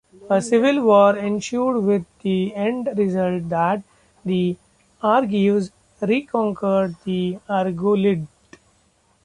A 0.31 0.41
civil 0.41 0.81
war 0.81 1.15
ensued, 1.15 1.83
with 1.85 2.03
the 2.23 2.55
end 2.55 2.89
result 2.97 3.47
that 3.49 3.83
the 4.25 4.57
Argives 5.03 5.69
re-conquered 6.01 6.95
the 7.03 7.37
Argolid. 7.47 8.25